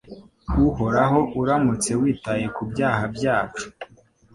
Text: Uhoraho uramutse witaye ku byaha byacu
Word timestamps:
Uhoraho 0.67 1.19
uramutse 1.41 1.91
witaye 2.01 2.45
ku 2.55 2.61
byaha 2.71 3.03
byacu 3.15 3.65